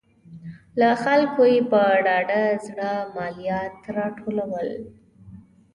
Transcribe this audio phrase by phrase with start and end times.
[0.79, 4.69] له خلکو یې په ډاډه زړه مالیات راټولول.